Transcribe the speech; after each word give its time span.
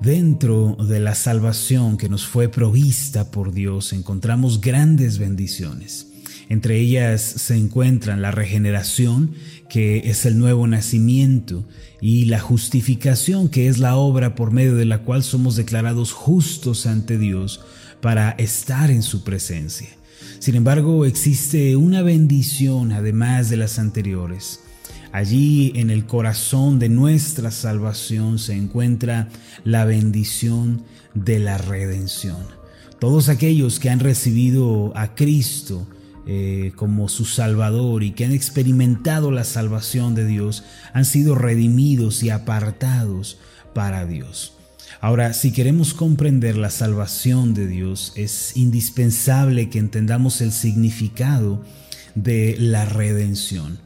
Dentro 0.00 0.76
de 0.76 0.98
la 0.98 1.14
salvación 1.14 1.98
que 1.98 2.08
nos 2.08 2.26
fue 2.26 2.48
provista 2.48 3.30
por 3.30 3.52
Dios 3.52 3.92
encontramos 3.92 4.62
grandes 4.62 5.18
bendiciones. 5.18 6.06
Entre 6.48 6.78
ellas 6.78 7.20
se 7.20 7.54
encuentran 7.54 8.22
la 8.22 8.30
regeneración, 8.30 9.34
que 9.68 10.10
es 10.10 10.24
el 10.24 10.38
nuevo 10.38 10.66
nacimiento, 10.66 11.64
y 12.00 12.24
la 12.24 12.40
justificación, 12.40 13.50
que 13.50 13.68
es 13.68 13.76
la 13.76 13.94
obra 13.96 14.34
por 14.34 14.52
medio 14.52 14.74
de 14.74 14.86
la 14.86 15.02
cual 15.02 15.22
somos 15.22 15.54
declarados 15.54 16.12
justos 16.12 16.86
ante 16.86 17.18
Dios 17.18 17.60
para 18.00 18.30
estar 18.30 18.90
en 18.90 19.02
su 19.02 19.22
presencia. 19.22 19.90
Sin 20.38 20.54
embargo, 20.54 21.04
existe 21.04 21.76
una 21.76 22.00
bendición 22.00 22.92
además 22.92 23.50
de 23.50 23.58
las 23.58 23.78
anteriores. 23.78 24.60
Allí 25.12 25.72
en 25.74 25.90
el 25.90 26.06
corazón 26.06 26.78
de 26.78 26.88
nuestra 26.88 27.50
salvación 27.50 28.38
se 28.38 28.54
encuentra 28.54 29.28
la 29.64 29.84
bendición 29.84 30.84
de 31.14 31.40
la 31.40 31.58
redención. 31.58 32.38
Todos 33.00 33.28
aquellos 33.28 33.80
que 33.80 33.90
han 33.90 34.00
recibido 34.00 34.92
a 34.94 35.14
Cristo 35.14 35.86
eh, 36.26 36.72
como 36.76 37.08
su 37.08 37.24
Salvador 37.24 38.04
y 38.04 38.12
que 38.12 38.24
han 38.24 38.32
experimentado 38.32 39.32
la 39.32 39.42
salvación 39.42 40.14
de 40.14 40.26
Dios 40.26 40.64
han 40.92 41.04
sido 41.04 41.34
redimidos 41.34 42.22
y 42.22 42.30
apartados 42.30 43.38
para 43.74 44.06
Dios. 44.06 44.52
Ahora, 45.00 45.32
si 45.32 45.50
queremos 45.50 45.94
comprender 45.94 46.56
la 46.56 46.70
salvación 46.70 47.54
de 47.54 47.66
Dios, 47.66 48.12
es 48.16 48.56
indispensable 48.56 49.70
que 49.70 49.78
entendamos 49.78 50.40
el 50.40 50.52
significado 50.52 51.64
de 52.14 52.56
la 52.58 52.84
redención. 52.84 53.78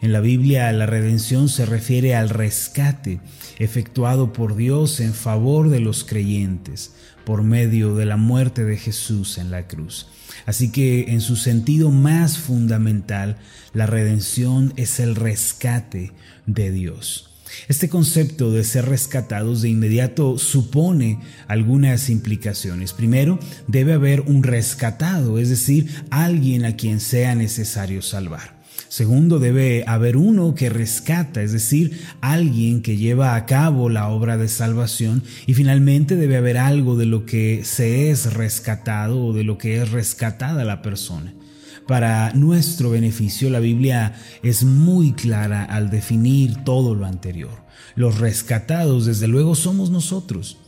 En 0.00 0.12
la 0.12 0.20
Biblia 0.20 0.72
la 0.72 0.86
redención 0.86 1.48
se 1.48 1.66
refiere 1.66 2.14
al 2.14 2.28
rescate 2.28 3.20
efectuado 3.58 4.32
por 4.32 4.56
Dios 4.56 5.00
en 5.00 5.14
favor 5.14 5.68
de 5.68 5.80
los 5.80 6.04
creyentes 6.04 6.92
por 7.24 7.42
medio 7.42 7.94
de 7.94 8.06
la 8.06 8.16
muerte 8.16 8.64
de 8.64 8.76
Jesús 8.76 9.38
en 9.38 9.50
la 9.50 9.68
cruz. 9.68 10.08
Así 10.46 10.72
que 10.72 11.12
en 11.12 11.20
su 11.20 11.36
sentido 11.36 11.90
más 11.90 12.38
fundamental, 12.38 13.36
la 13.74 13.86
redención 13.86 14.72
es 14.76 14.98
el 14.98 15.14
rescate 15.14 16.12
de 16.46 16.72
Dios. 16.72 17.28
Este 17.68 17.88
concepto 17.88 18.50
de 18.50 18.64
ser 18.64 18.86
rescatados 18.86 19.62
de 19.62 19.68
inmediato 19.68 20.38
supone 20.38 21.20
algunas 21.48 22.08
implicaciones. 22.08 22.92
Primero, 22.92 23.38
debe 23.68 23.92
haber 23.92 24.22
un 24.22 24.42
rescatado, 24.42 25.38
es 25.38 25.50
decir, 25.50 25.88
alguien 26.10 26.64
a 26.64 26.76
quien 26.76 26.98
sea 26.98 27.34
necesario 27.34 28.00
salvar. 28.00 28.61
Segundo, 28.88 29.38
debe 29.38 29.84
haber 29.86 30.16
uno 30.16 30.54
que 30.54 30.68
rescata, 30.68 31.42
es 31.42 31.52
decir, 31.52 32.00
alguien 32.20 32.82
que 32.82 32.96
lleva 32.96 33.34
a 33.34 33.46
cabo 33.46 33.88
la 33.88 34.08
obra 34.08 34.36
de 34.36 34.48
salvación. 34.48 35.22
Y 35.46 35.54
finalmente 35.54 36.16
debe 36.16 36.36
haber 36.36 36.58
algo 36.58 36.96
de 36.96 37.06
lo 37.06 37.24
que 37.24 37.64
se 37.64 38.10
es 38.10 38.34
rescatado 38.34 39.24
o 39.24 39.32
de 39.32 39.44
lo 39.44 39.58
que 39.58 39.80
es 39.80 39.90
rescatada 39.90 40.64
la 40.64 40.82
persona. 40.82 41.32
Para 41.86 42.32
nuestro 42.32 42.90
beneficio, 42.90 43.50
la 43.50 43.58
Biblia 43.58 44.14
es 44.42 44.64
muy 44.64 45.12
clara 45.12 45.64
al 45.64 45.90
definir 45.90 46.62
todo 46.64 46.94
lo 46.94 47.06
anterior. 47.06 47.64
Los 47.96 48.18
rescatados, 48.18 49.06
desde 49.06 49.26
luego, 49.26 49.54
somos 49.54 49.90
nosotros. 49.90 50.58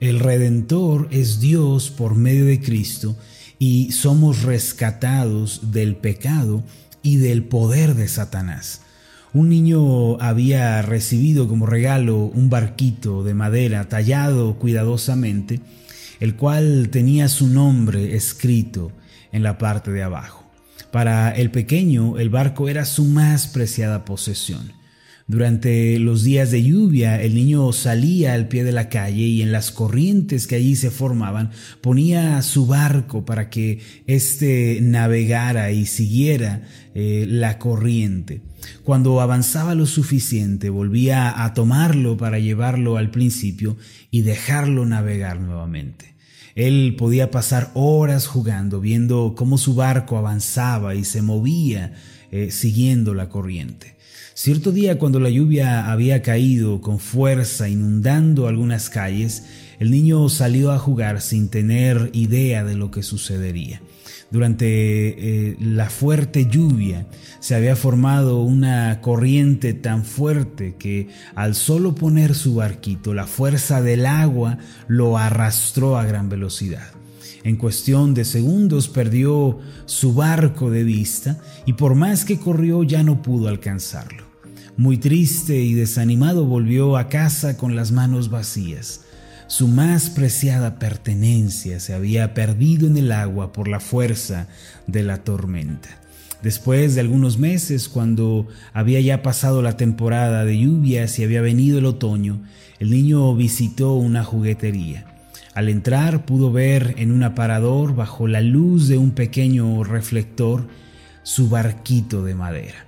El 0.00 0.18
Redentor 0.18 1.08
es 1.10 1.40
Dios 1.40 1.90
por 1.90 2.16
medio 2.16 2.44
de 2.44 2.60
Cristo 2.60 3.16
y 3.58 3.92
somos 3.92 4.42
rescatados 4.42 5.70
del 5.70 5.94
pecado 5.94 6.64
y 7.02 7.16
del 7.16 7.44
poder 7.44 7.94
de 7.94 8.08
Satanás. 8.08 8.82
Un 9.34 9.48
niño 9.48 10.20
había 10.20 10.82
recibido 10.82 11.48
como 11.48 11.66
regalo 11.66 12.18
un 12.18 12.50
barquito 12.50 13.24
de 13.24 13.34
madera 13.34 13.88
tallado 13.88 14.58
cuidadosamente, 14.58 15.60
el 16.20 16.36
cual 16.36 16.90
tenía 16.90 17.28
su 17.28 17.48
nombre 17.48 18.14
escrito 18.14 18.92
en 19.32 19.42
la 19.42 19.58
parte 19.58 19.90
de 19.90 20.02
abajo. 20.02 20.44
Para 20.90 21.30
el 21.30 21.50
pequeño 21.50 22.18
el 22.18 22.28
barco 22.28 22.68
era 22.68 22.84
su 22.84 23.04
más 23.04 23.46
preciada 23.46 24.04
posesión. 24.04 24.72
Durante 25.28 25.98
los 25.98 26.24
días 26.24 26.50
de 26.50 26.62
lluvia, 26.62 27.20
el 27.22 27.34
niño 27.34 27.72
salía 27.72 28.34
al 28.34 28.48
pie 28.48 28.64
de 28.64 28.72
la 28.72 28.88
calle 28.88 29.22
y 29.22 29.42
en 29.42 29.52
las 29.52 29.70
corrientes 29.70 30.46
que 30.46 30.56
allí 30.56 30.76
se 30.76 30.90
formaban 30.90 31.50
ponía 31.80 32.42
su 32.42 32.66
barco 32.66 33.24
para 33.24 33.48
que 33.48 33.80
éste 34.06 34.80
navegara 34.82 35.70
y 35.70 35.86
siguiera 35.86 36.62
eh, 36.94 37.26
la 37.28 37.58
corriente. 37.58 38.42
Cuando 38.84 39.20
avanzaba 39.20 39.74
lo 39.74 39.86
suficiente, 39.86 40.70
volvía 40.70 41.44
a 41.44 41.54
tomarlo 41.54 42.16
para 42.16 42.38
llevarlo 42.38 42.96
al 42.96 43.10
principio 43.10 43.76
y 44.10 44.22
dejarlo 44.22 44.86
navegar 44.86 45.40
nuevamente. 45.40 46.12
Él 46.54 46.96
podía 46.98 47.30
pasar 47.30 47.70
horas 47.74 48.26
jugando, 48.26 48.80
viendo 48.80 49.34
cómo 49.36 49.56
su 49.56 49.74
barco 49.74 50.18
avanzaba 50.18 50.94
y 50.94 51.04
se 51.04 51.22
movía 51.22 51.94
eh, 52.32 52.50
siguiendo 52.50 53.14
la 53.14 53.28
corriente. 53.28 53.94
Cierto 54.34 54.72
día 54.72 54.98
cuando 54.98 55.20
la 55.20 55.28
lluvia 55.28 55.92
había 55.92 56.22
caído 56.22 56.80
con 56.80 56.98
fuerza 56.98 57.68
inundando 57.68 58.48
algunas 58.48 58.88
calles, 58.88 59.44
el 59.78 59.90
niño 59.90 60.28
salió 60.28 60.72
a 60.72 60.78
jugar 60.78 61.20
sin 61.20 61.50
tener 61.50 62.10
idea 62.14 62.64
de 62.64 62.74
lo 62.74 62.90
que 62.90 63.02
sucedería. 63.02 63.82
Durante 64.30 64.66
eh, 64.68 65.56
la 65.60 65.90
fuerte 65.90 66.46
lluvia 66.46 67.06
se 67.40 67.54
había 67.54 67.76
formado 67.76 68.40
una 68.40 69.02
corriente 69.02 69.74
tan 69.74 70.06
fuerte 70.06 70.76
que 70.78 71.08
al 71.34 71.54
solo 71.54 71.94
poner 71.94 72.34
su 72.34 72.54
barquito 72.54 73.12
la 73.12 73.26
fuerza 73.26 73.82
del 73.82 74.06
agua 74.06 74.56
lo 74.88 75.18
arrastró 75.18 75.98
a 75.98 76.06
gran 76.06 76.30
velocidad. 76.30 76.92
En 77.44 77.56
cuestión 77.56 78.14
de 78.14 78.24
segundos 78.24 78.88
perdió 78.88 79.58
su 79.86 80.14
barco 80.14 80.70
de 80.70 80.84
vista 80.84 81.38
y 81.66 81.72
por 81.72 81.94
más 81.94 82.24
que 82.24 82.38
corrió 82.38 82.84
ya 82.84 83.02
no 83.02 83.22
pudo 83.22 83.48
alcanzarlo. 83.48 84.24
Muy 84.76 84.96
triste 84.96 85.60
y 85.60 85.74
desanimado 85.74 86.46
volvió 86.46 86.96
a 86.96 87.08
casa 87.08 87.56
con 87.56 87.76
las 87.76 87.92
manos 87.92 88.30
vacías. 88.30 89.02
Su 89.48 89.68
más 89.68 90.08
preciada 90.08 90.78
pertenencia 90.78 91.78
se 91.78 91.92
había 91.92 92.32
perdido 92.32 92.86
en 92.86 92.96
el 92.96 93.12
agua 93.12 93.52
por 93.52 93.68
la 93.68 93.80
fuerza 93.80 94.48
de 94.86 95.02
la 95.02 95.24
tormenta. 95.24 95.90
Después 96.42 96.94
de 96.94 97.02
algunos 97.02 97.38
meses, 97.38 97.88
cuando 97.88 98.48
había 98.72 99.00
ya 99.00 99.22
pasado 99.22 99.62
la 99.62 99.76
temporada 99.76 100.44
de 100.44 100.58
lluvias 100.58 101.18
y 101.18 101.24
había 101.24 101.42
venido 101.42 101.78
el 101.78 101.86
otoño, 101.86 102.42
el 102.78 102.90
niño 102.90 103.34
visitó 103.36 103.94
una 103.94 104.24
juguetería. 104.24 105.11
Al 105.54 105.68
entrar 105.68 106.24
pudo 106.24 106.50
ver 106.50 106.94
en 106.96 107.12
un 107.12 107.22
aparador, 107.22 107.94
bajo 107.94 108.26
la 108.26 108.40
luz 108.40 108.88
de 108.88 108.96
un 108.96 109.10
pequeño 109.10 109.84
reflector, 109.84 110.66
su 111.22 111.50
barquito 111.50 112.24
de 112.24 112.34
madera. 112.34 112.86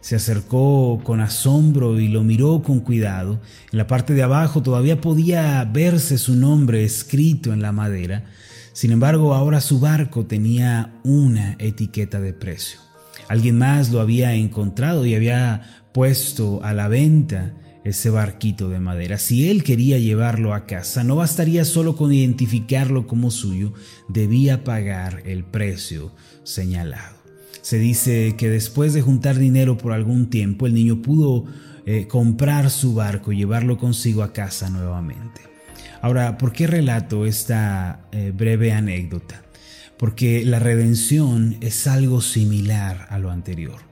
Se 0.00 0.16
acercó 0.16 1.00
con 1.04 1.20
asombro 1.20 2.00
y 2.00 2.08
lo 2.08 2.22
miró 2.22 2.62
con 2.62 2.80
cuidado. 2.80 3.40
En 3.72 3.78
la 3.78 3.86
parte 3.86 4.14
de 4.14 4.22
abajo 4.22 4.62
todavía 4.62 5.02
podía 5.02 5.62
verse 5.64 6.16
su 6.16 6.34
nombre 6.34 6.82
escrito 6.82 7.52
en 7.52 7.60
la 7.60 7.72
madera. 7.72 8.24
Sin 8.72 8.90
embargo, 8.90 9.34
ahora 9.34 9.60
su 9.60 9.80
barco 9.80 10.24
tenía 10.24 10.94
una 11.04 11.56
etiqueta 11.58 12.20
de 12.20 12.32
precio. 12.32 12.80
Alguien 13.28 13.58
más 13.58 13.90
lo 13.90 14.00
había 14.00 14.32
encontrado 14.32 15.04
y 15.04 15.14
había 15.14 15.90
puesto 15.92 16.64
a 16.64 16.72
la 16.72 16.88
venta 16.88 17.52
ese 17.88 18.10
barquito 18.10 18.68
de 18.68 18.80
madera. 18.80 19.18
Si 19.18 19.48
él 19.48 19.64
quería 19.64 19.98
llevarlo 19.98 20.54
a 20.54 20.66
casa, 20.66 21.04
no 21.04 21.16
bastaría 21.16 21.64
solo 21.64 21.96
con 21.96 22.12
identificarlo 22.12 23.06
como 23.06 23.30
suyo, 23.30 23.72
debía 24.08 24.64
pagar 24.64 25.22
el 25.24 25.44
precio 25.44 26.12
señalado. 26.42 27.16
Se 27.62 27.78
dice 27.78 28.34
que 28.36 28.48
después 28.48 28.94
de 28.94 29.02
juntar 29.02 29.38
dinero 29.38 29.76
por 29.76 29.92
algún 29.92 30.30
tiempo, 30.30 30.66
el 30.66 30.74
niño 30.74 31.02
pudo 31.02 31.44
eh, 31.86 32.06
comprar 32.06 32.70
su 32.70 32.94
barco 32.94 33.32
y 33.32 33.38
llevarlo 33.38 33.78
consigo 33.78 34.22
a 34.22 34.32
casa 34.32 34.70
nuevamente. 34.70 35.40
Ahora, 36.00 36.38
¿por 36.38 36.52
qué 36.52 36.66
relato 36.66 37.26
esta 37.26 38.06
eh, 38.12 38.32
breve 38.34 38.72
anécdota? 38.72 39.42
Porque 39.98 40.44
la 40.44 40.60
redención 40.60 41.56
es 41.60 41.86
algo 41.86 42.20
similar 42.20 43.06
a 43.10 43.18
lo 43.18 43.30
anterior. 43.30 43.87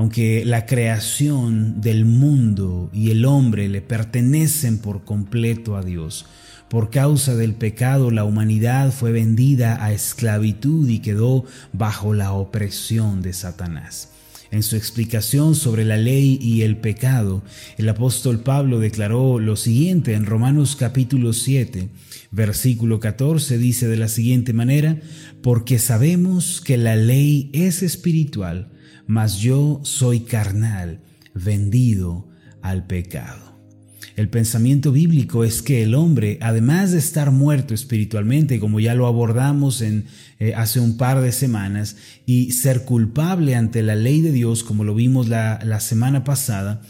Aunque 0.00 0.46
la 0.46 0.64
creación 0.64 1.82
del 1.82 2.06
mundo 2.06 2.88
y 2.90 3.10
el 3.10 3.26
hombre 3.26 3.68
le 3.68 3.82
pertenecen 3.82 4.78
por 4.78 5.04
completo 5.04 5.76
a 5.76 5.82
Dios, 5.82 6.24
por 6.70 6.88
causa 6.88 7.36
del 7.36 7.52
pecado 7.52 8.10
la 8.10 8.24
humanidad 8.24 8.92
fue 8.92 9.12
vendida 9.12 9.84
a 9.84 9.92
esclavitud 9.92 10.88
y 10.88 11.00
quedó 11.00 11.44
bajo 11.74 12.14
la 12.14 12.32
opresión 12.32 13.20
de 13.20 13.34
Satanás. 13.34 14.08
En 14.50 14.62
su 14.62 14.74
explicación 14.74 15.54
sobre 15.54 15.84
la 15.84 15.98
ley 15.98 16.38
y 16.40 16.62
el 16.62 16.78
pecado, 16.78 17.42
el 17.76 17.86
apóstol 17.86 18.40
Pablo 18.40 18.78
declaró 18.78 19.38
lo 19.38 19.54
siguiente 19.54 20.14
en 20.14 20.24
Romanos 20.24 20.76
capítulo 20.76 21.34
7, 21.34 21.90
versículo 22.30 23.00
14, 23.00 23.58
dice 23.58 23.86
de 23.86 23.98
la 23.98 24.08
siguiente 24.08 24.54
manera, 24.54 24.98
porque 25.42 25.78
sabemos 25.78 26.62
que 26.62 26.78
la 26.78 26.96
ley 26.96 27.50
es 27.52 27.82
espiritual, 27.82 28.79
mas 29.10 29.40
yo 29.40 29.80
soy 29.82 30.20
carnal, 30.20 31.00
vendido 31.34 32.28
al 32.62 32.86
pecado. 32.86 33.58
El 34.14 34.28
pensamiento 34.28 34.92
bíblico 34.92 35.42
es 35.42 35.62
que 35.62 35.82
el 35.82 35.96
hombre, 35.96 36.38
además 36.40 36.92
de 36.92 36.98
estar 36.98 37.32
muerto 37.32 37.74
espiritualmente, 37.74 38.60
como 38.60 38.78
ya 38.78 38.94
lo 38.94 39.08
abordamos 39.08 39.82
eh, 39.82 40.04
hace 40.54 40.78
un 40.78 40.96
par 40.96 41.22
de 41.22 41.32
semanas, 41.32 41.96
y 42.24 42.52
ser 42.52 42.84
culpable 42.84 43.56
ante 43.56 43.82
la 43.82 43.96
ley 43.96 44.20
de 44.20 44.30
Dios, 44.30 44.62
como 44.62 44.84
lo 44.84 44.94
vimos 44.94 45.28
la 45.28 45.80
semana 45.80 46.22
pasada, 46.22 46.80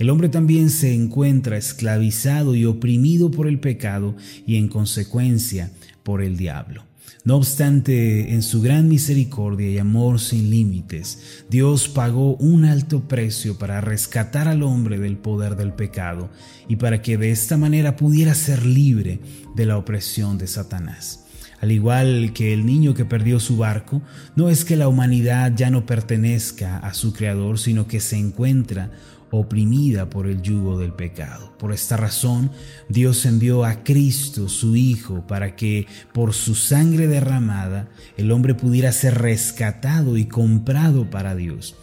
el 0.00 0.10
hombre 0.10 0.28
también 0.28 0.70
se 0.70 0.92
encuentra 0.92 1.56
esclavizado 1.56 2.56
y 2.56 2.64
oprimido 2.64 3.30
por 3.30 3.46
el 3.46 3.60
pecado 3.60 4.16
y 4.48 4.56
en 4.56 4.66
consecuencia 4.66 5.70
por 6.02 6.22
el 6.22 6.36
diablo. 6.36 6.87
No 7.24 7.36
obstante, 7.36 8.32
en 8.32 8.42
su 8.42 8.62
gran 8.62 8.88
misericordia 8.88 9.68
y 9.68 9.78
amor 9.78 10.20
sin 10.20 10.50
límites, 10.50 11.44
Dios 11.50 11.88
pagó 11.88 12.36
un 12.36 12.64
alto 12.64 13.06
precio 13.08 13.58
para 13.58 13.80
rescatar 13.80 14.48
al 14.48 14.62
hombre 14.62 14.98
del 14.98 15.18
poder 15.18 15.56
del 15.56 15.72
pecado 15.72 16.30
y 16.68 16.76
para 16.76 17.02
que 17.02 17.18
de 17.18 17.30
esta 17.30 17.56
manera 17.56 17.96
pudiera 17.96 18.34
ser 18.34 18.64
libre 18.64 19.20
de 19.56 19.66
la 19.66 19.76
opresión 19.76 20.38
de 20.38 20.46
Satanás. 20.46 21.24
Al 21.60 21.72
igual 21.72 22.32
que 22.34 22.54
el 22.54 22.64
niño 22.64 22.94
que 22.94 23.04
perdió 23.04 23.40
su 23.40 23.56
barco, 23.56 24.00
no 24.36 24.48
es 24.48 24.64
que 24.64 24.76
la 24.76 24.86
humanidad 24.86 25.52
ya 25.56 25.70
no 25.70 25.86
pertenezca 25.86 26.78
a 26.78 26.94
su 26.94 27.12
creador, 27.12 27.58
sino 27.58 27.88
que 27.88 27.98
se 27.98 28.16
encuentra 28.16 28.92
oprimida 29.30 30.08
por 30.08 30.26
el 30.26 30.42
yugo 30.42 30.78
del 30.78 30.92
pecado. 30.92 31.52
Por 31.58 31.72
esta 31.72 31.96
razón, 31.96 32.50
Dios 32.88 33.26
envió 33.26 33.64
a 33.64 33.82
Cristo, 33.82 34.48
su 34.48 34.76
Hijo, 34.76 35.26
para 35.26 35.56
que 35.56 35.86
por 36.12 36.34
su 36.34 36.54
sangre 36.54 37.06
derramada 37.06 37.88
el 38.16 38.30
hombre 38.30 38.54
pudiera 38.54 38.92
ser 38.92 39.18
rescatado 39.18 40.16
y 40.16 40.26
comprado 40.26 41.10
para 41.10 41.34
Dios. 41.34 41.76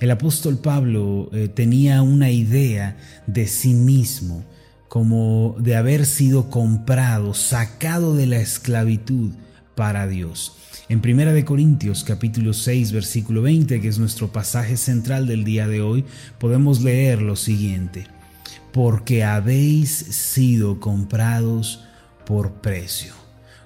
El 0.00 0.10
apóstol 0.10 0.58
Pablo 0.58 1.28
eh, 1.32 1.48
tenía 1.48 2.02
una 2.02 2.30
idea 2.30 2.96
de 3.26 3.46
sí 3.46 3.74
mismo, 3.74 4.44
como 4.88 5.54
de 5.58 5.76
haber 5.76 6.06
sido 6.06 6.50
comprado, 6.50 7.34
sacado 7.34 8.16
de 8.16 8.26
la 8.26 8.38
esclavitud 8.38 9.30
para 9.74 10.06
Dios. 10.06 10.56
En 10.92 11.00
Primera 11.00 11.32
de 11.32 11.46
Corintios 11.46 12.04
capítulo 12.04 12.52
6 12.52 12.92
versículo 12.92 13.40
20, 13.40 13.80
que 13.80 13.88
es 13.88 13.98
nuestro 13.98 14.30
pasaje 14.30 14.76
central 14.76 15.26
del 15.26 15.42
día 15.42 15.66
de 15.66 15.80
hoy, 15.80 16.04
podemos 16.38 16.82
leer 16.82 17.22
lo 17.22 17.34
siguiente: 17.34 18.06
Porque 18.74 19.24
habéis 19.24 19.88
sido 19.88 20.80
comprados 20.80 21.82
por 22.26 22.60
precio. 22.60 23.14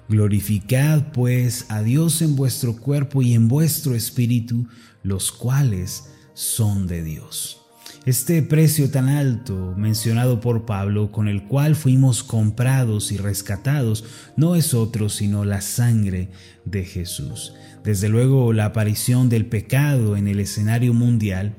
Glorificad 0.07 1.11
pues 1.11 1.65
a 1.67 1.81
Dios 1.81 2.21
en 2.21 2.37
vuestro 2.37 2.77
cuerpo 2.77 3.21
y 3.21 3.33
en 3.33 3.49
vuestro 3.49 3.93
espíritu, 3.93 4.65
los 5.03 5.33
cuales 5.33 6.05
son 6.33 6.87
de 6.87 7.03
Dios. 7.03 7.66
Este 8.07 8.41
precio 8.41 8.89
tan 8.89 9.09
alto 9.09 9.73
mencionado 9.75 10.39
por 10.39 10.65
Pablo, 10.65 11.11
con 11.11 11.27
el 11.27 11.43
cual 11.43 11.75
fuimos 11.75 12.23
comprados 12.23 13.11
y 13.11 13.17
rescatados, 13.17 14.05
no 14.37 14.55
es 14.55 14.73
otro 14.73 15.09
sino 15.09 15.43
la 15.43 15.59
sangre 15.59 16.29
de 16.63 16.85
Jesús. 16.85 17.53
Desde 17.83 18.07
luego 18.07 18.53
la 18.53 18.63
aparición 18.63 19.27
del 19.27 19.45
pecado 19.45 20.15
en 20.15 20.29
el 20.29 20.39
escenario 20.39 20.93
mundial 20.93 21.55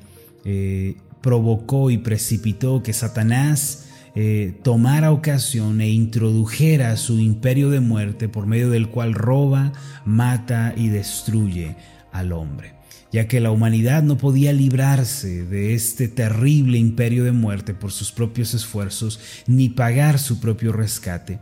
eh, 0.46 0.96
provocó 1.20 1.90
y 1.90 1.98
precipitó 1.98 2.82
que 2.82 2.94
Satanás 2.94 3.84
eh, 4.14 4.58
tomara 4.62 5.12
ocasión 5.12 5.82
e 5.82 5.90
introdujera 5.90 6.96
su 6.96 7.18
imperio 7.18 7.68
de 7.68 7.80
muerte 7.80 8.26
por 8.30 8.46
medio 8.46 8.70
del 8.70 8.88
cual 8.88 9.12
roba, 9.12 9.74
mata 10.06 10.72
y 10.74 10.88
destruye 10.88 11.76
al 12.10 12.32
hombre 12.32 12.77
ya 13.12 13.26
que 13.26 13.40
la 13.40 13.50
humanidad 13.50 14.02
no 14.02 14.18
podía 14.18 14.52
librarse 14.52 15.44
de 15.44 15.74
este 15.74 16.08
terrible 16.08 16.78
imperio 16.78 17.24
de 17.24 17.32
muerte 17.32 17.74
por 17.74 17.92
sus 17.92 18.12
propios 18.12 18.54
esfuerzos 18.54 19.20
ni 19.46 19.68
pagar 19.68 20.18
su 20.18 20.40
propio 20.40 20.72
rescate. 20.72 21.38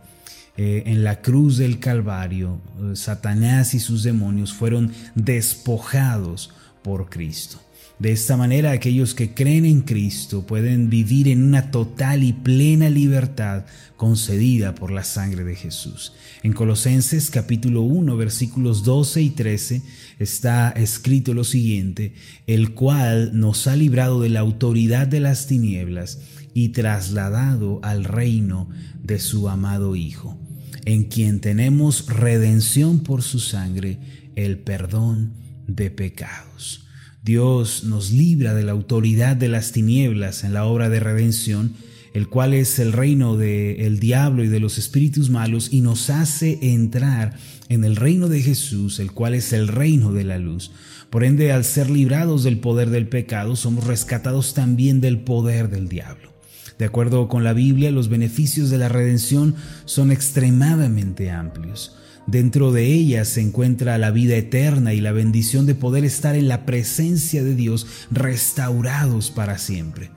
Eh, 0.55 0.83
en 0.87 1.03
la 1.03 1.21
cruz 1.21 1.57
del 1.57 1.79
Calvario, 1.79 2.59
eh, 2.79 2.95
Satanás 2.95 3.75
y 3.75 3.79
sus 3.79 4.01
demonios 4.01 4.53
fueron 4.53 4.91
despojados 5.13 6.51
por 6.81 7.09
Cristo. 7.09 7.61
De 7.99 8.11
esta 8.11 8.37
manera 8.37 8.71
aquellos 8.71 9.15
que 9.15 9.33
creen 9.33 9.65
en 9.65 9.81
Cristo 9.81 10.45
pueden 10.45 10.87
vivir 10.87 11.27
en 11.27 11.41
una 11.41 11.71
total 11.71 12.23
y 12.23 12.31
plena 12.31 12.91
libertad 12.91 13.65
concedida 13.95 14.75
por 14.75 14.91
la 14.91 15.03
sangre 15.03 15.43
de 15.43 15.55
Jesús. 15.55 16.13
En 16.43 16.53
Colosenses 16.53 17.31
capítulo 17.31 17.81
1 17.81 18.15
versículos 18.15 18.83
12 18.83 19.23
y 19.23 19.29
13 19.31 19.81
está 20.19 20.69
escrito 20.69 21.33
lo 21.33 21.43
siguiente, 21.43 22.13
el 22.45 22.75
cual 22.75 23.31
nos 23.33 23.65
ha 23.65 23.75
librado 23.75 24.21
de 24.21 24.29
la 24.29 24.41
autoridad 24.41 25.07
de 25.07 25.19
las 25.19 25.47
tinieblas 25.47 26.19
y 26.53 26.69
trasladado 26.69 27.79
al 27.81 28.03
reino 28.03 28.69
de 29.01 29.17
su 29.17 29.49
amado 29.49 29.95
Hijo, 29.95 30.39
en 30.85 31.05
quien 31.05 31.39
tenemos 31.39 32.05
redención 32.05 32.99
por 32.99 33.23
su 33.23 33.39
sangre, 33.39 33.97
el 34.35 34.59
perdón 34.59 35.33
de 35.65 35.89
pecados. 35.89 36.86
Dios 37.27 37.83
nos 37.83 38.11
libra 38.11 38.53
de 38.53 38.63
la 38.63 38.71
autoridad 38.71 39.35
de 39.35 39.49
las 39.49 39.73
tinieblas 39.73 40.45
en 40.45 40.53
la 40.53 40.63
obra 40.63 40.87
de 40.87 41.01
redención, 41.01 41.73
el 42.13 42.29
cual 42.29 42.53
es 42.53 42.79
el 42.79 42.93
reino 42.93 43.35
del 43.35 43.99
diablo 43.99 44.45
y 44.45 44.47
de 44.47 44.61
los 44.61 44.77
espíritus 44.77 45.29
malos, 45.29 45.67
y 45.73 45.81
nos 45.81 46.09
hace 46.09 46.57
entrar 46.61 47.35
en 47.67 47.83
el 47.83 47.97
reino 47.97 48.29
de 48.29 48.41
Jesús, 48.41 49.01
el 49.01 49.11
cual 49.11 49.33
es 49.33 49.51
el 49.51 49.67
reino 49.67 50.13
de 50.13 50.23
la 50.23 50.37
luz. 50.37 50.71
Por 51.09 51.25
ende, 51.25 51.51
al 51.51 51.65
ser 51.65 51.89
librados 51.89 52.45
del 52.45 52.59
poder 52.59 52.91
del 52.91 53.09
pecado, 53.09 53.57
somos 53.57 53.83
rescatados 53.83 54.53
también 54.53 55.01
del 55.01 55.19
poder 55.19 55.69
del 55.69 55.89
diablo. 55.89 56.31
De 56.79 56.85
acuerdo 56.85 57.27
con 57.27 57.43
la 57.43 57.51
Biblia, 57.51 57.91
los 57.91 58.07
beneficios 58.07 58.69
de 58.69 58.77
la 58.77 58.87
redención 58.87 59.53
son 59.83 60.13
extremadamente 60.13 61.29
amplios. 61.29 61.97
Dentro 62.27 62.73
de 62.73 62.85
ella 62.85 63.23
se 63.23 63.39
encuentra 63.39 63.97
la 63.97 64.11
vida 64.11 64.35
eterna 64.35 64.93
y 64.93 64.99
la 64.99 65.13
bendición 65.13 65.65
de 65.65 65.75
poder 65.75 66.03
estar 66.03 66.35
en 66.35 66.49
la 66.49 66.65
presencia 66.65 67.41
de 67.41 67.55
Dios 67.55 67.87
restaurados 68.11 69.31
para 69.31 69.57
siempre. 69.57 70.09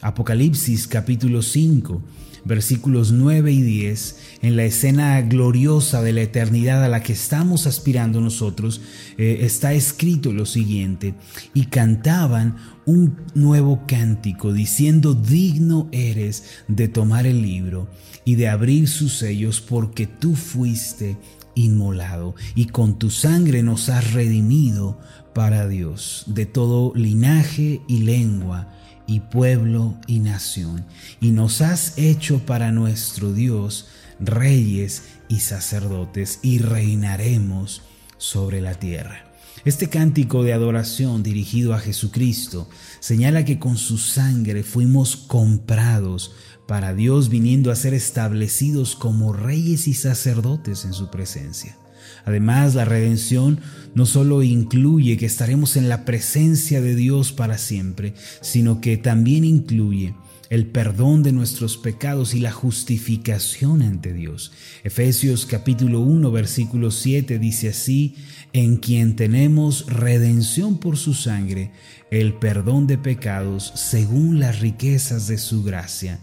Apocalipsis 0.00 0.86
capítulo 0.86 1.42
5 1.42 2.02
versículos 2.48 3.12
9 3.12 3.52
y 3.52 3.62
10, 3.62 4.16
en 4.42 4.56
la 4.56 4.64
escena 4.64 5.20
gloriosa 5.20 6.02
de 6.02 6.14
la 6.14 6.22
eternidad 6.22 6.82
a 6.82 6.88
la 6.88 7.02
que 7.02 7.12
estamos 7.12 7.66
aspirando 7.66 8.20
nosotros, 8.20 8.80
eh, 9.18 9.40
está 9.42 9.74
escrito 9.74 10.32
lo 10.32 10.46
siguiente, 10.46 11.14
y 11.52 11.66
cantaban 11.66 12.56
un 12.86 13.16
nuevo 13.34 13.82
cántico 13.86 14.52
diciendo, 14.52 15.12
digno 15.12 15.88
eres 15.92 16.44
de 16.68 16.88
tomar 16.88 17.26
el 17.26 17.42
libro 17.42 17.88
y 18.24 18.36
de 18.36 18.48
abrir 18.48 18.88
sus 18.88 19.18
sellos 19.18 19.60
porque 19.60 20.06
tú 20.06 20.34
fuiste 20.34 21.18
inmolado 21.58 22.34
y 22.54 22.66
con 22.66 22.98
tu 22.98 23.10
sangre 23.10 23.62
nos 23.62 23.88
has 23.88 24.12
redimido 24.12 24.98
para 25.34 25.68
Dios 25.68 26.24
de 26.26 26.46
todo 26.46 26.92
linaje 26.94 27.80
y 27.88 27.98
lengua 27.98 28.68
y 29.06 29.20
pueblo 29.20 29.96
y 30.06 30.18
nación, 30.20 30.84
y 31.20 31.30
nos 31.30 31.62
has 31.62 31.96
hecho 31.96 32.44
para 32.44 32.72
nuestro 32.72 33.32
Dios 33.32 33.86
reyes 34.20 35.04
y 35.28 35.40
sacerdotes, 35.40 36.40
y 36.42 36.58
reinaremos 36.58 37.82
sobre 38.18 38.60
la 38.60 38.74
tierra. 38.74 39.24
Este 39.64 39.88
cántico 39.88 40.44
de 40.44 40.52
adoración 40.52 41.22
dirigido 41.22 41.74
a 41.74 41.78
Jesucristo 41.80 42.68
señala 43.00 43.44
que 43.44 43.58
con 43.58 43.76
su 43.76 43.98
sangre 43.98 44.62
fuimos 44.62 45.16
comprados 45.16 46.32
para 46.68 46.94
Dios 46.94 47.30
viniendo 47.30 47.72
a 47.72 47.76
ser 47.76 47.94
establecidos 47.94 48.94
como 48.94 49.32
reyes 49.32 49.88
y 49.88 49.94
sacerdotes 49.94 50.84
en 50.84 50.92
su 50.92 51.10
presencia. 51.10 51.78
Además, 52.26 52.74
la 52.74 52.84
redención 52.84 53.58
no 53.94 54.04
solo 54.04 54.42
incluye 54.42 55.16
que 55.16 55.24
estaremos 55.24 55.78
en 55.78 55.88
la 55.88 56.04
presencia 56.04 56.82
de 56.82 56.94
Dios 56.94 57.32
para 57.32 57.56
siempre, 57.56 58.12
sino 58.42 58.82
que 58.82 58.98
también 58.98 59.44
incluye 59.44 60.14
el 60.50 60.66
perdón 60.66 61.22
de 61.22 61.32
nuestros 61.32 61.78
pecados 61.78 62.34
y 62.34 62.40
la 62.40 62.52
justificación 62.52 63.80
ante 63.80 64.12
Dios. 64.12 64.52
Efesios 64.84 65.46
capítulo 65.46 66.00
1 66.00 66.30
versículo 66.30 66.90
7 66.90 67.38
dice 67.38 67.70
así, 67.70 68.14
en 68.52 68.76
quien 68.76 69.16
tenemos 69.16 69.86
redención 69.86 70.76
por 70.76 70.98
su 70.98 71.14
sangre, 71.14 71.70
el 72.10 72.34
perdón 72.34 72.86
de 72.86 72.98
pecados 72.98 73.72
según 73.74 74.38
las 74.38 74.60
riquezas 74.60 75.28
de 75.28 75.38
su 75.38 75.62
gracia 75.62 76.20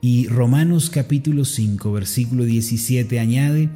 y 0.00 0.28
Romanos 0.28 0.90
capítulo 0.90 1.44
5 1.44 1.92
versículo 1.92 2.44
17 2.44 3.18
añade, 3.18 3.68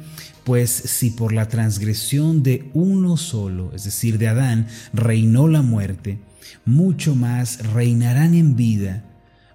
pues 0.43 0.71
si 0.71 1.09
por 1.09 1.33
la 1.33 1.47
transgresión 1.47 2.43
de 2.43 2.69
uno 2.73 3.17
solo, 3.17 3.71
es 3.73 3.83
decir, 3.83 4.17
de 4.17 4.27
Adán, 4.27 4.67
reinó 4.93 5.47
la 5.47 5.61
muerte, 5.61 6.19
mucho 6.65 7.15
más 7.15 7.73
reinarán 7.73 8.33
en 8.33 8.55
vida 8.55 9.03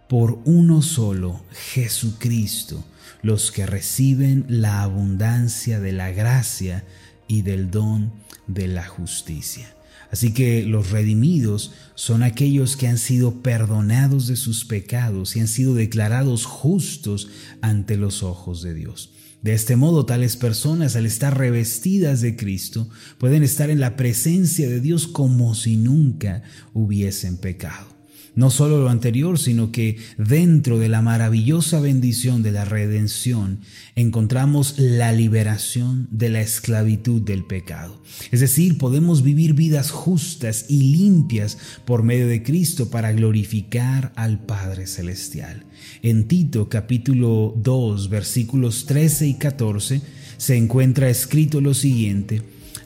por 0.08 0.40
uno 0.44 0.80
solo, 0.82 1.42
Jesucristo, 1.72 2.84
los 3.22 3.50
que 3.50 3.66
reciben 3.66 4.44
la 4.48 4.82
abundancia 4.82 5.80
de 5.80 5.92
la 5.92 6.10
gracia 6.10 6.84
y 7.26 7.42
del 7.42 7.70
don 7.70 8.12
de 8.46 8.68
la 8.68 8.86
justicia. 8.86 9.74
Así 10.10 10.32
que 10.32 10.62
los 10.62 10.90
redimidos 10.90 11.72
son 11.94 12.22
aquellos 12.22 12.76
que 12.76 12.88
han 12.88 12.98
sido 12.98 13.42
perdonados 13.42 14.26
de 14.26 14.36
sus 14.36 14.64
pecados 14.64 15.36
y 15.36 15.40
han 15.40 15.48
sido 15.48 15.74
declarados 15.74 16.46
justos 16.46 17.28
ante 17.60 17.96
los 17.96 18.22
ojos 18.22 18.62
de 18.62 18.74
Dios. 18.74 19.12
De 19.42 19.52
este 19.52 19.76
modo, 19.76 20.04
tales 20.04 20.36
personas, 20.36 20.96
al 20.96 21.06
estar 21.06 21.36
revestidas 21.38 22.20
de 22.20 22.36
Cristo, 22.36 22.88
pueden 23.18 23.42
estar 23.42 23.70
en 23.70 23.80
la 23.80 23.96
presencia 23.96 24.68
de 24.68 24.80
Dios 24.80 25.06
como 25.06 25.54
si 25.54 25.76
nunca 25.76 26.42
hubiesen 26.72 27.36
pecado. 27.36 27.97
No 28.38 28.50
solo 28.50 28.80
lo 28.80 28.88
anterior, 28.88 29.36
sino 29.36 29.72
que 29.72 29.96
dentro 30.16 30.78
de 30.78 30.88
la 30.88 31.02
maravillosa 31.02 31.80
bendición 31.80 32.44
de 32.44 32.52
la 32.52 32.64
redención 32.64 33.62
encontramos 33.96 34.78
la 34.78 35.10
liberación 35.10 36.06
de 36.12 36.28
la 36.28 36.40
esclavitud 36.40 37.20
del 37.20 37.42
pecado. 37.42 38.00
Es 38.30 38.38
decir, 38.38 38.78
podemos 38.78 39.24
vivir 39.24 39.54
vidas 39.54 39.90
justas 39.90 40.66
y 40.68 40.96
limpias 40.96 41.58
por 41.84 42.04
medio 42.04 42.28
de 42.28 42.44
Cristo 42.44 42.90
para 42.90 43.10
glorificar 43.10 44.12
al 44.14 44.38
Padre 44.38 44.86
Celestial. 44.86 45.64
En 46.02 46.28
Tito 46.28 46.68
capítulo 46.68 47.52
2 47.56 48.08
versículos 48.08 48.86
13 48.86 49.26
y 49.26 49.34
14 49.34 50.00
se 50.36 50.56
encuentra 50.56 51.10
escrito 51.10 51.60
lo 51.60 51.74
siguiente, 51.74 52.42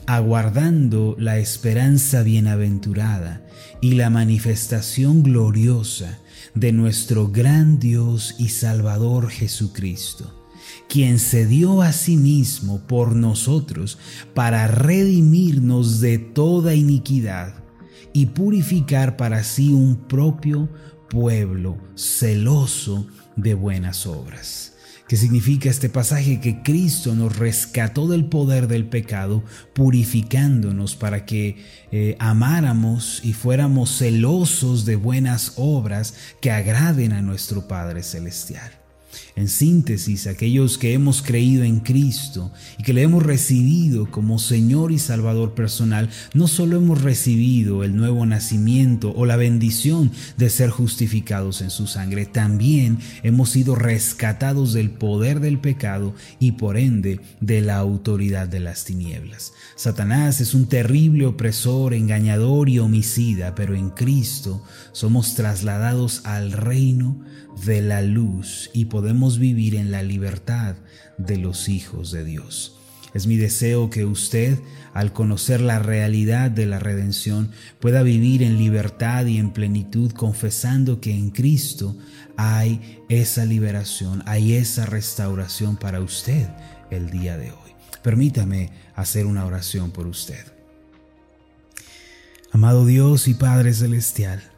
aguardando 0.07 1.17
la 1.19 1.39
esperanza 1.39 2.23
bienaventurada 2.23 3.43
y 3.81 3.93
la 3.93 4.11
manifestación 4.11 5.23
gloriosa 5.23 6.19
de 6.55 6.73
nuestro 6.73 7.29
gran 7.29 7.79
Dios 7.79 8.35
y 8.39 8.49
Salvador 8.49 9.31
Jesucristo, 9.31 10.47
quien 10.89 11.19
se 11.19 11.47
dio 11.47 11.83
a 11.83 11.93
sí 11.93 12.17
mismo 12.17 12.87
por 12.87 13.15
nosotros 13.15 13.99
para 14.35 14.67
redimirnos 14.69 16.01
de 16.01 16.19
toda 16.19 16.75
iniquidad 16.75 17.55
y 18.13 18.27
purificar 18.27 19.17
para 19.17 19.43
sí 19.43 19.73
un 19.73 19.97
propio 19.97 20.69
pueblo 21.09 21.79
celoso 21.95 23.07
de 23.37 23.55
buenas 23.55 24.07
obras. 24.07 24.72
¿Qué 25.13 25.19
significa 25.19 25.69
este 25.69 25.91
pasaje? 25.91 26.41
Que 26.41 26.63
Cristo 26.63 27.15
nos 27.15 27.37
rescató 27.37 28.09
del 28.09 28.25
poder 28.25 28.67
del 28.67 28.87
pecado, 28.87 29.45
purificándonos 29.75 30.97
para 30.97 31.27
que 31.27 31.59
eh, 31.91 32.17
amáramos 32.19 33.21
y 33.23 33.35
fuéramos 33.35 33.99
celosos 33.99 34.87
de 34.87 34.97
buenas 34.97 35.53
obras 35.57 36.15
que 36.41 36.51
agraden 36.51 37.13
a 37.13 37.21
nuestro 37.21 37.69
Padre 37.69 38.03
Celestial. 38.03 38.73
En 39.35 39.49
síntesis, 39.49 40.27
aquellos 40.27 40.77
que 40.77 40.93
hemos 40.93 41.23
creído 41.23 41.65
en 41.65 41.81
Cristo 41.81 42.53
y 42.79 42.83
que 42.83 42.93
le 42.93 43.03
hemos 43.03 43.23
recibido 43.23 44.11
como 44.11 44.39
Señor 44.39 44.93
y 44.93 44.99
Salvador 44.99 45.55
personal, 45.55 46.11
no 46.35 46.49
solo 46.49 46.77
hemos 46.77 47.01
recibido 47.01 47.83
el 47.83 47.97
nuevo 47.97 48.27
nacimiento 48.27 49.13
o 49.17 49.25
la 49.25 49.37
bendición 49.37 50.11
de 50.37 50.51
ser 50.51 50.69
justificados 50.69 51.63
en 51.63 51.71
su 51.71 51.87
sangre, 51.87 52.27
también 52.27 52.99
hemos 53.23 53.49
sido 53.49 53.75
rescatados 53.75 54.75
del 54.75 54.91
poder 54.91 55.41
del 55.41 55.59
pecado 55.59 56.15
y 56.39 56.53
por 56.53 56.77
ende 56.77 57.21
de 57.41 57.63
la 57.63 57.79
autoridad 57.79 58.49
de 58.49 58.61
las 58.61 58.85
tinieblas. 58.85 59.55
Satanás 59.77 60.43
es 60.43 60.53
un 60.53 60.67
terrible 60.67 61.25
opresor, 61.25 61.95
engañador 61.95 62.69
y 62.69 62.79
homicida, 62.79 63.55
pero 63.55 63.75
en 63.75 63.91
Cristo 63.91 64.63
somos 64.93 65.35
trasladados 65.35 66.21
al 66.25 66.53
reino 66.53 67.17
de 67.65 67.83
la 67.83 68.03
luz 68.03 68.71
y 68.73 68.87
podemos 68.87 69.22
vivir 69.39 69.75
en 69.75 69.91
la 69.91 70.03
libertad 70.03 70.77
de 71.19 71.37
los 71.39 71.69
hijos 71.69 72.11
de 72.11 72.25
Dios. 72.25 72.79
Es 73.15 73.27
mi 73.27 73.37
deseo 73.37 73.91
que 73.91 74.05
usted, 74.07 74.59
al 74.95 75.13
conocer 75.13 75.61
la 75.61 75.79
realidad 75.79 76.51
de 76.51 76.67
la 76.67 76.79
redención, 76.79 77.51
pueda 77.79 78.03
vivir 78.03 78.43
en 78.43 78.57
libertad 78.57 79.27
y 79.27 79.39
en 79.39 79.51
plenitud, 79.51 80.13
confesando 80.13 81.01
que 81.01 81.15
en 81.15 81.31
Cristo 81.31 81.95
hay 82.37 83.01
esa 83.09 83.45
liberación, 83.45 84.23
hay 84.27 84.55
esa 84.55 84.87
restauración 84.87 85.77
para 85.77 86.01
usted 86.01 86.49
el 86.91 87.11
día 87.11 87.37
de 87.37 87.51
hoy. 87.51 87.73
Permítame 88.03 88.71
hacer 88.95 89.27
una 89.27 89.45
oración 89.45 89.91
por 89.91 90.07
usted. 90.07 90.45
Amado 92.51 92.85
Dios 92.87 93.29
y 93.29 93.35
Padre 93.35 93.73
Celestial, 93.75 94.52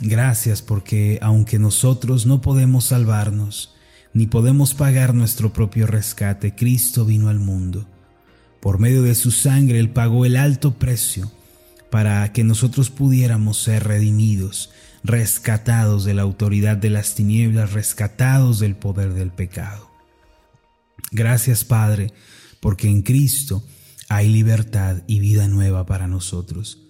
Gracias 0.00 0.62
porque 0.62 1.18
aunque 1.22 1.58
nosotros 1.58 2.26
no 2.26 2.40
podemos 2.40 2.86
salvarnos, 2.86 3.74
ni 4.12 4.26
podemos 4.26 4.74
pagar 4.74 5.14
nuestro 5.14 5.52
propio 5.52 5.86
rescate, 5.86 6.54
Cristo 6.54 7.04
vino 7.04 7.28
al 7.28 7.38
mundo. 7.38 7.86
Por 8.60 8.78
medio 8.78 9.02
de 9.02 9.14
su 9.14 9.30
sangre 9.30 9.78
Él 9.78 9.90
pagó 9.90 10.24
el 10.24 10.36
alto 10.36 10.74
precio 10.74 11.30
para 11.90 12.32
que 12.32 12.44
nosotros 12.44 12.90
pudiéramos 12.90 13.62
ser 13.62 13.84
redimidos, 13.84 14.70
rescatados 15.04 16.04
de 16.04 16.14
la 16.14 16.22
autoridad 16.22 16.76
de 16.76 16.90
las 16.90 17.14
tinieblas, 17.14 17.72
rescatados 17.72 18.58
del 18.58 18.74
poder 18.74 19.14
del 19.14 19.30
pecado. 19.30 19.90
Gracias 21.12 21.64
Padre, 21.64 22.12
porque 22.60 22.88
en 22.88 23.02
Cristo 23.02 23.64
hay 24.08 24.28
libertad 24.28 25.02
y 25.06 25.20
vida 25.20 25.46
nueva 25.48 25.86
para 25.86 26.08
nosotros. 26.08 26.83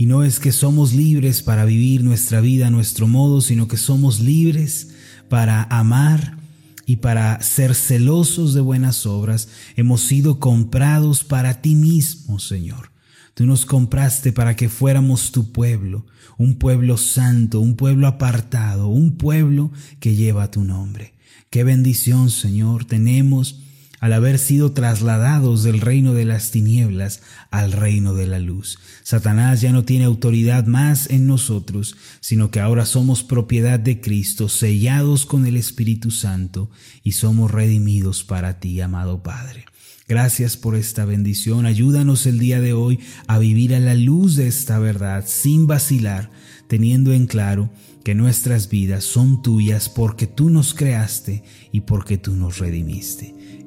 Y 0.00 0.06
no 0.06 0.24
es 0.24 0.40
que 0.40 0.50
somos 0.50 0.94
libres 0.94 1.42
para 1.42 1.66
vivir 1.66 2.02
nuestra 2.02 2.40
vida 2.40 2.68
a 2.68 2.70
nuestro 2.70 3.06
modo, 3.06 3.42
sino 3.42 3.68
que 3.68 3.76
somos 3.76 4.18
libres 4.18 4.92
para 5.28 5.64
amar 5.64 6.38
y 6.86 6.96
para 6.96 7.42
ser 7.42 7.74
celosos 7.74 8.54
de 8.54 8.62
buenas 8.62 9.04
obras. 9.04 9.48
Hemos 9.76 10.00
sido 10.00 10.40
comprados 10.40 11.22
para 11.22 11.60
ti 11.60 11.74
mismo, 11.74 12.38
Señor. 12.38 12.92
Tú 13.34 13.44
nos 13.44 13.66
compraste 13.66 14.32
para 14.32 14.56
que 14.56 14.70
fuéramos 14.70 15.32
tu 15.32 15.52
pueblo, 15.52 16.06
un 16.38 16.54
pueblo 16.54 16.96
santo, 16.96 17.60
un 17.60 17.76
pueblo 17.76 18.06
apartado, 18.06 18.88
un 18.88 19.18
pueblo 19.18 19.70
que 19.98 20.14
lleva 20.14 20.50
tu 20.50 20.64
nombre. 20.64 21.12
Qué 21.50 21.62
bendición, 21.62 22.30
Señor, 22.30 22.86
tenemos 22.86 23.60
al 24.00 24.14
haber 24.14 24.38
sido 24.38 24.72
trasladados 24.72 25.62
del 25.62 25.80
reino 25.80 26.14
de 26.14 26.24
las 26.24 26.50
tinieblas 26.50 27.20
al 27.50 27.72
reino 27.72 28.14
de 28.14 28.26
la 28.26 28.38
luz. 28.38 28.78
Satanás 29.02 29.60
ya 29.60 29.72
no 29.72 29.84
tiene 29.84 30.06
autoridad 30.06 30.66
más 30.66 31.08
en 31.10 31.26
nosotros, 31.26 31.96
sino 32.20 32.50
que 32.50 32.60
ahora 32.60 32.86
somos 32.86 33.22
propiedad 33.22 33.78
de 33.78 34.00
Cristo, 34.00 34.48
sellados 34.48 35.26
con 35.26 35.46
el 35.46 35.56
Espíritu 35.56 36.10
Santo 36.10 36.70
y 37.04 37.12
somos 37.12 37.50
redimidos 37.50 38.24
para 38.24 38.58
ti, 38.58 38.80
amado 38.80 39.22
Padre. 39.22 39.66
Gracias 40.08 40.56
por 40.56 40.74
esta 40.74 41.04
bendición. 41.04 41.66
Ayúdanos 41.66 42.26
el 42.26 42.40
día 42.40 42.60
de 42.60 42.72
hoy 42.72 42.98
a 43.28 43.38
vivir 43.38 43.74
a 43.76 43.78
la 43.78 43.94
luz 43.94 44.34
de 44.34 44.48
esta 44.48 44.78
verdad 44.80 45.24
sin 45.26 45.68
vacilar, 45.68 46.30
teniendo 46.66 47.12
en 47.12 47.26
claro 47.26 47.70
que 48.02 48.16
nuestras 48.16 48.68
vidas 48.68 49.04
son 49.04 49.42
tuyas 49.42 49.88
porque 49.88 50.26
tú 50.26 50.50
nos 50.50 50.74
creaste 50.74 51.44
y 51.70 51.82
porque 51.82 52.18
tú 52.18 52.34
nos 52.34 52.58
redimiste. 52.58 53.39